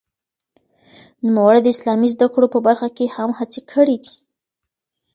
[1.25, 4.13] نوموړي د اسلامي زده کړو په برخه کې هم هڅې کړې دي.